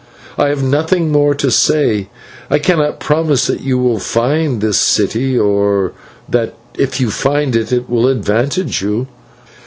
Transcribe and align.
I 0.35 0.47
have 0.47 0.63
nothing 0.63 1.11
more 1.11 1.35
to 1.35 1.51
say. 1.51 2.07
I 2.49 2.57
cannot 2.57 2.99
promise 2.99 3.45
that 3.45 3.61
you 3.61 3.77
will 3.77 3.99
find 3.99 4.59
this 4.59 4.79
City, 4.79 5.37
or 5.37 5.91
that, 6.27 6.55
if 6.75 6.99
you 6.99 7.11
find 7.11 7.55
it, 7.55 7.71
it 7.71 7.87
will 7.87 8.07
advantage 8.07 8.81
you. 8.81 9.05